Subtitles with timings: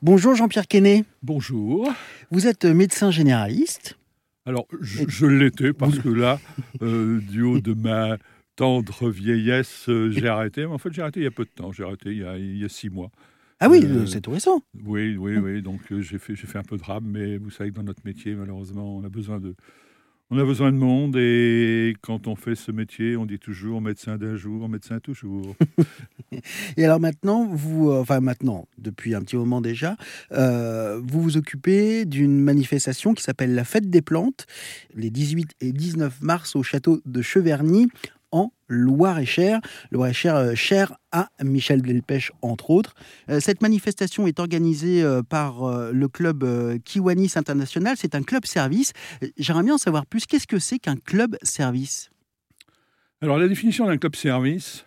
[0.00, 1.04] Bonjour Jean-Pierre Quesnet.
[1.24, 1.92] Bonjour.
[2.30, 3.98] Vous êtes médecin généraliste.
[4.46, 6.38] Alors, je, l'étais parce que là,
[6.82, 8.16] euh, du haut de ma
[8.54, 10.66] tendre vieillesse, euh, j'ai arrêté.
[10.66, 11.72] Mais en fait, j'ai arrêté il y a peu de temps.
[11.72, 13.10] J'ai arrêté il y a, six mois.
[13.58, 14.62] Ah oui, euh, c'est tout récent.
[14.84, 15.62] Oui, oui, oui.
[15.62, 18.36] Donc, j'ai fait, fait un peu de rame, mais vous savez que dans notre métier,
[18.36, 19.56] malheureusement, on a besoin de,
[20.30, 24.18] on a besoin de monde et quand on fait ce métier, on dit toujours médecin
[24.18, 25.56] d'un jour, médecin toujours.
[26.76, 29.96] et alors maintenant, vous, euh, enfin maintenant, depuis un petit moment déjà,
[30.32, 34.46] euh, vous vous occupez d'une manifestation qui s'appelle la Fête des plantes,
[34.94, 37.88] les 18 et 19 mars au château de Cheverny
[38.32, 39.60] en Loire-et-Cher.
[39.90, 42.94] Loire-et-Cher, euh, cher à Michel Delpech, entre autres.
[43.30, 46.44] Euh, cette manifestation est organisée euh, par le club
[46.84, 47.96] Kiwanis International.
[47.96, 48.92] C'est un club service.
[49.36, 50.26] J'aimerais bien en savoir plus.
[50.26, 52.10] Qu'est-ce que c'est qu'un club service?
[53.20, 54.86] Alors, la définition d'un club service,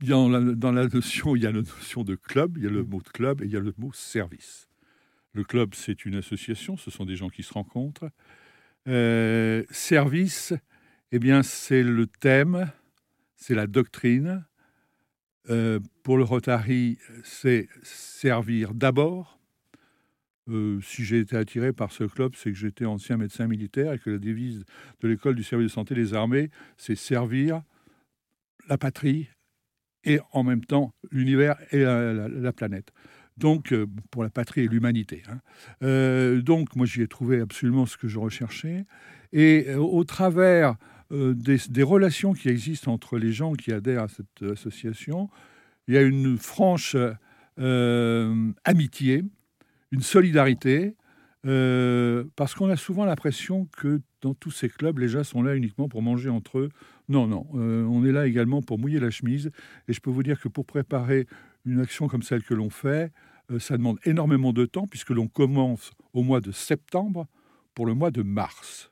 [0.00, 3.00] dans la, notion, il y a la notion de club, il y a le mot
[3.00, 4.68] de club et il y a le mot service.
[5.32, 8.10] Le club, c'est une association, ce sont des gens qui se rencontrent.
[9.70, 10.52] service,
[11.12, 12.70] eh bien, c'est le thème,
[13.36, 14.44] c'est la doctrine.
[15.48, 19.38] Euh, pour le Rotary, c'est servir d'abord.
[20.48, 23.98] Euh, si j'ai été attiré par ce club, c'est que j'étais ancien médecin militaire et
[23.98, 24.64] que la devise
[25.00, 27.62] de l'école du service de santé des armées, c'est servir
[28.68, 29.28] la patrie
[30.04, 32.92] et en même temps l'univers et la, planète.
[33.36, 35.22] Donc, euh, pour la patrie et l'humanité.
[35.28, 36.40] Hein.
[36.42, 38.86] donc, moi, j'y ai trouvé absolument ce que je recherchais.
[39.32, 40.76] Et au travers
[41.12, 45.30] euh, des, relations qui existent entre les gens qui adhèrent à cette association.
[45.86, 46.96] Il y a une franche
[47.60, 49.24] euh, amitié,
[49.92, 50.96] une solidarité,
[51.46, 55.54] euh, parce qu'on a souvent l'impression que dans tous ces clubs, les gens sont là
[55.54, 56.70] uniquement pour manger entre eux.
[57.08, 59.52] Non, non, on est là également pour mouiller la chemise.
[59.86, 61.28] Et je peux vous dire que pour préparer
[61.64, 63.12] une action comme celle que l'on fait,
[63.60, 67.28] ça demande énormément de temps, puisque l'on commence au mois de septembre
[67.76, 68.90] pour le mois de mars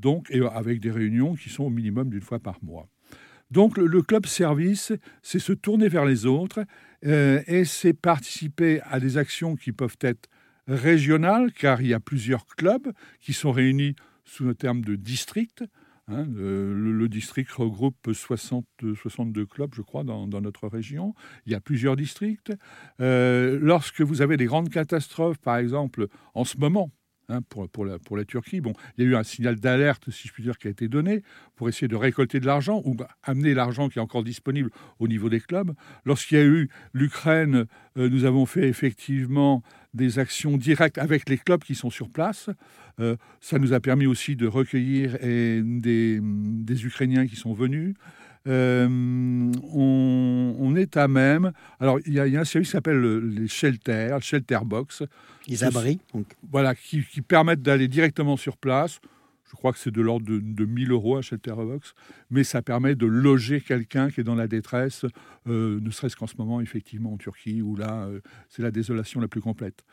[0.00, 2.88] donc, et avec des réunions qui sont au minimum d'une fois par mois.
[3.50, 6.64] Donc le, club service, c'est se tourner vers les autres
[7.04, 10.28] euh, et c'est participer à des actions qui peuvent être
[10.68, 15.64] régionales, car il y a plusieurs clubs qui sont réunis sous le terme de district.
[16.06, 18.66] Hein, le, district regroupe 60,
[19.00, 21.14] 62 clubs, je crois, dans, notre région.
[21.46, 22.52] Il y a plusieurs districts.
[23.00, 26.90] Euh, lorsque vous avez des grandes catastrophes, par exemple, en ce moment,
[27.30, 28.60] Hein, pour, pour, la, pour la Turquie.
[28.60, 30.88] Bon, il y a eu un signal d'alerte, si je puis dire, qui a été
[30.88, 31.22] donné
[31.54, 35.28] pour essayer de récolter de l'argent ou amener l'argent qui est encore disponible au niveau
[35.28, 35.72] des clubs.
[36.04, 39.62] Lorsqu'il y a eu l'Ukraine, euh, nous avons fait effectivement
[39.94, 42.50] des actions directes avec les clubs qui sont sur place.
[42.98, 47.94] Euh, ça nous a permis aussi de recueillir des, des Ukrainiens qui sont venus.
[48.50, 51.52] Euh, on, est à même.
[51.78, 55.02] Alors, il y, a un service qui s'appelle les shelters, shelter box.
[55.48, 56.00] Les abris.
[56.50, 59.00] Voilà, qui, permettent d'aller directement sur place.
[59.50, 61.94] Je crois que c'est de l'ordre de, de, 1000 euros à Shelter Box,
[62.30, 65.04] mais ça permet de loger quelqu'un qui est dans la détresse,
[65.48, 69.20] euh, ne serait-ce qu'en ce moment, effectivement, en Turquie, où là, euh, c'est la désolation
[69.20, 69.84] la plus complète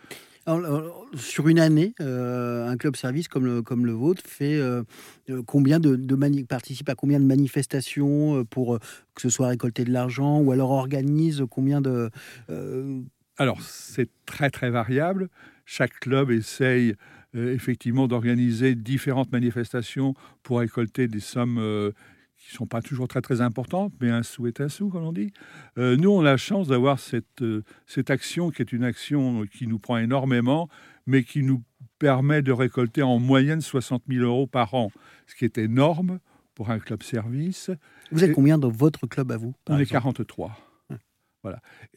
[1.16, 4.84] sur une année, euh, un club service comme le, vôtre fait euh,
[5.30, 5.97] euh, combien de,
[6.46, 11.44] participe à combien de manifestations pour que ce soit récolter de l'argent ou alors organise
[11.50, 12.09] combien de
[13.40, 15.30] alors c'est très très variable.
[15.66, 16.96] Chaque club essaye
[17.35, 21.91] effectivement d'organiser différentes manifestations pour récolter des sommes
[22.47, 25.03] qui ne sont pas toujours très très importantes, mais un sou est un sou, comme
[25.03, 25.34] on dit.
[25.78, 29.46] Euh, nous, on a la chance d'avoir cette, euh, cette action qui est une action
[29.46, 30.69] qui nous prend énormément,
[31.08, 31.62] mais qui nous
[32.00, 34.94] permet de récolter en moyenne 60 000 euros par an,
[35.25, 36.19] ce qui est énorme
[36.56, 37.69] pour un club service.
[38.13, 40.58] Vous êtes combien dans votre club à vous On est 43.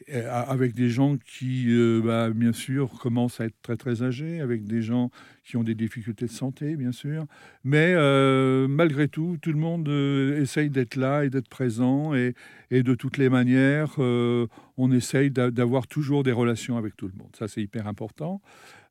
[0.07, 0.39] Voilà.
[0.39, 4.63] avec des gens qui, euh, bah, bien sûr, commencent à être très très âgés, avec
[4.65, 5.11] des gens
[5.43, 7.25] qui ont des difficultés de santé, bien sûr.
[7.63, 12.13] Mais euh, malgré tout, tout le monde euh, essaye d'être là et d'être présent.
[12.13, 12.33] Et,
[12.71, 17.35] de toutes les manières, on essaye d'avoir toujours des relations avec tout le monde.
[17.37, 18.41] Ça, c'est hyper important.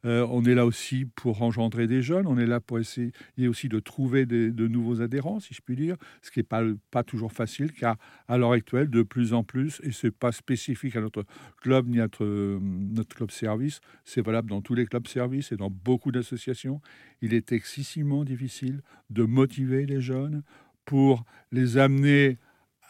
[0.06, 3.12] Euh, on est là aussi pour engendrer des jeunes, on est là pour essayer
[3.46, 7.32] aussi de trouver de nouveaux adhérents, si je puis dire, ce qui n'est pas, toujours
[7.32, 11.00] facile, car à l'heure actuelle, de plus en plus, et ce n'est pas spécifique à
[11.00, 11.24] notre
[11.60, 15.70] club ni à notre, club service, c'est valable dans tous les clubs services et dans
[15.70, 16.80] beaucoup d'associations,
[17.20, 18.80] il est excessivement difficile
[19.10, 20.42] de motiver les jeunes
[20.86, 22.38] pour les amener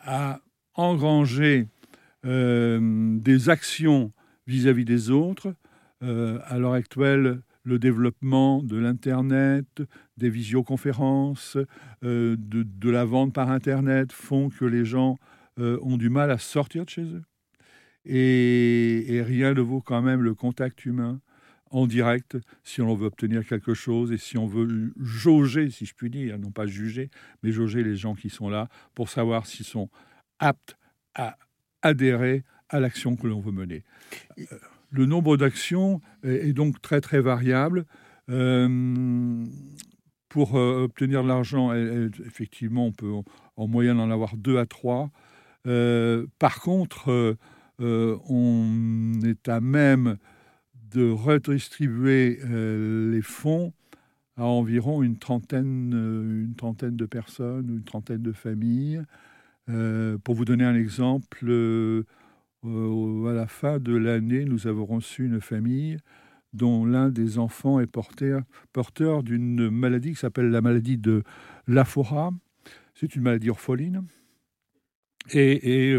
[0.02, 0.40] à
[0.74, 1.66] engranger
[2.24, 4.12] euh, des actions
[4.46, 5.54] vis à -vis des autres,
[6.02, 9.82] euh, à l'heure actuelle, le développement de l'Internet,
[10.16, 11.58] des visioconférences,
[12.04, 15.18] euh, de, la vente par Internet font que les gens
[15.58, 17.22] euh, ont du mal à sortir de chez eux.
[18.06, 21.20] Et, rien ne vaut quand même le contact humain
[21.70, 25.94] en direct si on veut obtenir quelque chose et si on veut jauger, si je
[25.94, 27.10] puis dire, non pas juger,
[27.42, 29.90] mais jauger les gens qui sont là pour savoir s'ils sont
[30.38, 30.76] aptes
[31.14, 31.36] à
[31.82, 33.84] adhérer à l'action que l'on veut mener.
[34.92, 37.86] Euh, le nombre d'actions est, donc très très variable.
[38.28, 39.46] Euh,
[40.28, 41.72] pour euh, obtenir de l'argent,
[42.24, 43.12] effectivement, on peut
[43.56, 45.10] en moyenne en avoir deux à trois.
[46.38, 47.36] par contre,
[47.78, 50.18] on est à même
[50.92, 53.72] de redistribuer les fonds
[54.36, 59.02] à environ une trentaine, une trentaine de personnes, une trentaine de familles.
[59.66, 62.04] pour vous donner un exemple, euh,
[62.64, 65.98] à la fin de l'année, nous avons reçu une famille
[66.52, 71.22] dont l'un des enfants est porteur, d'une maladie qui s'appelle la maladie de
[71.66, 72.30] Lafora.
[72.94, 74.04] C'est une maladie orpheline.
[75.32, 75.96] Et,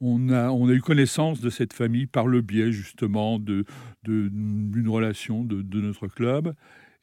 [0.00, 6.06] on, a, eu connaissance de cette famille par le biais justement d'une relation de, notre
[6.06, 6.54] club.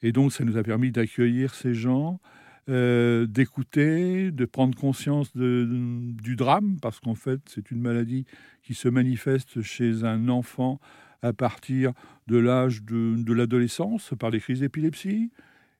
[0.02, 2.20] Et donc ça nous a permis d'accueillir ces gens,
[2.68, 8.24] euh, d'écouter, de prendre conscience du drame, parce qu'en fait, c'est une maladie
[8.62, 10.80] qui se manifeste chez un enfant
[11.22, 11.92] à partir
[12.26, 15.30] de l'âge de, l'adolescence par des crises d'épilepsie.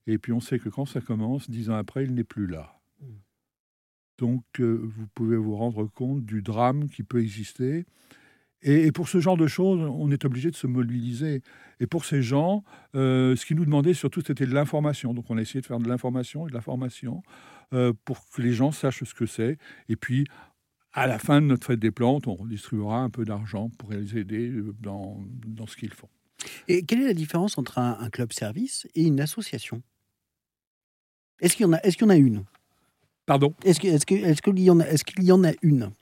[0.06, 2.78] Et puis on sait que quand ça commence, dix ans après, il n'est plus là.
[3.00, 3.14] Hmm.
[4.18, 7.84] Donc euh, vous pouvez vous rendre compte du drame qui peut exister.
[8.66, 11.40] Et, pour ce genre de choses, on est obligé de se mobiliser.
[11.78, 12.64] Et pour ces gens,
[12.96, 15.14] euh, ce qu'ils nous demandaient surtout, c'était de l'information.
[15.14, 17.22] Donc on a essayé de faire de l'information et de la formation
[17.72, 19.56] euh, pour que les gens sachent ce que c'est.
[19.88, 20.26] Et puis,
[20.92, 24.18] à la fin de notre fête des plantes, on distribuera un peu d'argent pour les
[24.18, 26.08] aider euh, dans, dans ce qu'ils font.
[26.66, 29.80] Et quelle est la différence entre un, club service et une association?
[31.40, 32.44] Est-ce qu'il y en a, est-ce qu'il y en a une?
[33.26, 33.54] Pardon?
[33.64, 35.92] Est-ce qu'il est est y, en a, est qu'il y en a une?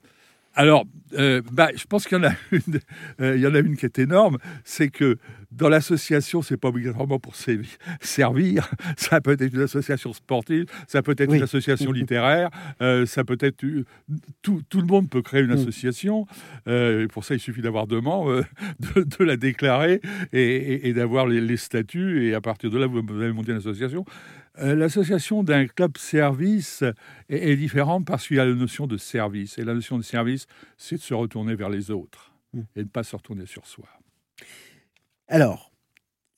[0.55, 0.85] Alors,
[1.15, 2.81] euh, bah, je pense qu'il y en a une,
[3.21, 5.19] euh, il y en a une qui est énorme, c'est que
[5.51, 7.35] dans l'association, c'est pas obligatoirement pour
[8.01, 8.71] servir.
[8.97, 12.51] Ça peut être une association sportive, ça peut être une association littéraire,
[12.83, 13.57] euh, ça peut être
[14.43, 15.59] tout, tout, le monde peut créer une mm.
[15.59, 16.27] association.
[17.13, 18.45] pour ça, il suffit d'avoir deux membres,
[18.81, 20.01] de, la déclarer
[20.33, 22.27] et, d'avoir les, les, statuts.
[22.27, 24.05] Et à partir de là, vous avez monté une association.
[24.57, 26.85] L'association d'un club service
[27.29, 29.59] est, différente parce qu'il y a la notion de service.
[29.59, 30.44] Et la notion de service,
[30.77, 32.61] c'est de se retourner vers les autres mmh.
[32.77, 33.89] et de ne pas se retourner sur soi.
[35.29, 35.74] Alors,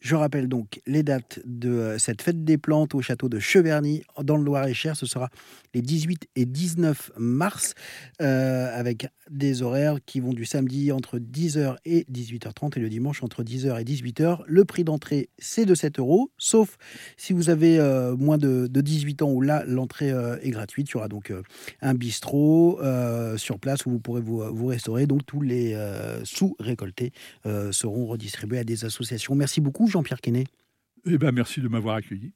[0.00, 4.02] je rappelle donc les dates de euh, cette fête des plantes au château de Cheverny
[4.22, 4.94] dans le Loir-et-Cher.
[4.94, 5.30] Ce sera
[5.74, 7.74] les 18 et 19 mars
[8.20, 13.22] euh, avec des horaires qui vont du samedi entre 10h et 18h30 et le dimanche
[13.22, 14.40] entre 10h et 18h.
[14.46, 16.76] Le prix d'entrée, c'est de 7 euros, sauf
[17.16, 20.12] si vous avez euh, moins de, 18 ans où là, l'entrée
[20.42, 20.90] est gratuite.
[20.90, 21.32] Il y aura donc
[21.80, 22.78] un bistrot
[23.36, 25.06] sur place où vous pourrez vous, vous restaurer.
[25.06, 25.76] Donc tous les
[26.24, 27.12] sous récoltés
[27.72, 29.34] seront redistribués à des associations.
[29.34, 29.85] Merci beaucoup.
[29.86, 30.46] Jean-Pierre Quesnet
[31.06, 32.32] eh ben, Merci de m'avoir accueilli.